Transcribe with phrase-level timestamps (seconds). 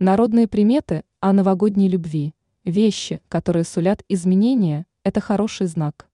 [0.00, 6.08] Народные приметы о новогодней любви, вещи, которые сулят изменения, это хороший знак.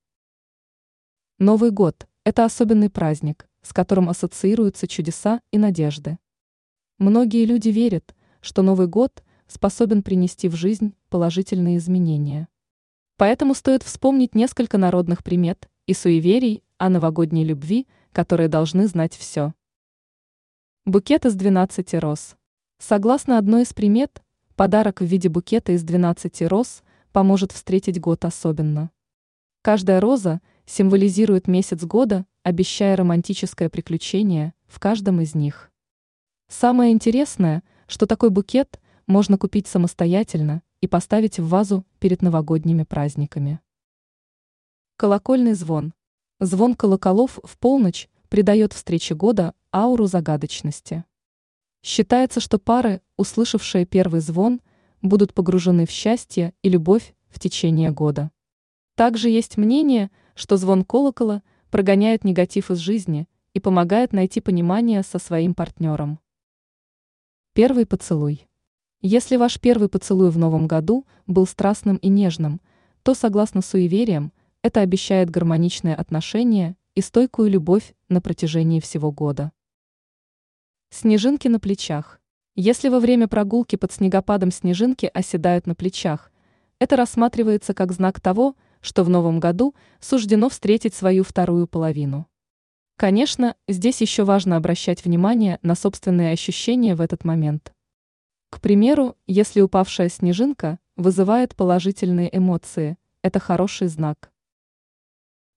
[1.38, 6.16] Новый год– это особенный праздник, с которым ассоциируются чудеса и надежды.
[6.96, 12.48] Многие люди верят, что Новый год способен принести в жизнь положительные изменения.
[13.18, 19.52] Поэтому стоит вспомнить несколько народных примет и суеверий о новогодней любви, которые должны знать все.
[20.86, 22.38] Букет из 12 роз.
[22.86, 24.22] Согласно одной из примет,
[24.56, 26.82] подарок в виде букета из 12 роз
[27.12, 28.90] поможет встретить год особенно.
[29.62, 35.72] Каждая роза символизирует месяц года, обещая романтическое приключение в каждом из них.
[36.48, 43.60] Самое интересное, что такой букет можно купить самостоятельно и поставить в вазу перед новогодними праздниками.
[44.98, 45.94] Колокольный звон.
[46.38, 51.06] Звон колоколов в полночь придает встрече года ауру загадочности.
[51.86, 54.62] Считается, что пары, услышавшие первый звон,
[55.02, 58.30] будут погружены в счастье и любовь в течение года.
[58.94, 65.18] Также есть мнение, что звон колокола прогоняет негатив из жизни и помогает найти понимание со
[65.18, 66.20] своим партнером.
[67.52, 68.48] Первый поцелуй.
[69.02, 72.62] Если ваш первый поцелуй в новом году был страстным и нежным,
[73.02, 74.32] то, согласно суевериям,
[74.62, 79.52] это обещает гармоничные отношения и стойкую любовь на протяжении всего года.
[80.96, 82.20] Снежинки на плечах.
[82.54, 86.30] Если во время прогулки под снегопадом снежинки оседают на плечах,
[86.78, 92.28] это рассматривается как знак того, что в новом году суждено встретить свою вторую половину.
[92.96, 97.74] Конечно, здесь еще важно обращать внимание на собственные ощущения в этот момент.
[98.50, 104.30] К примеру, если упавшая снежинка вызывает положительные эмоции, это хороший знак.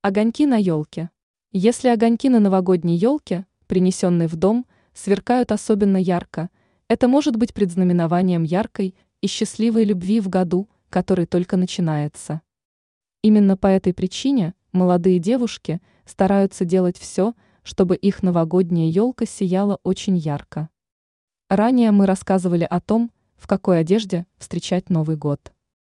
[0.02, 1.12] Огоньки на елке.
[1.52, 4.66] Если огоньки на новогодней елке, принесенные в дом–
[4.98, 6.50] сверкают особенно ярко,
[6.88, 12.42] это может быть предзнаменованием яркой и счастливой любви в году, который только начинается.
[13.22, 20.18] Именно по этой причине молодые девушки стараются делать все, чтобы их новогодняя елка сияла очень
[20.18, 20.70] ярко.
[21.50, 25.54] Ранее мы рассказывали о том, в какой одежде встречать Новый год.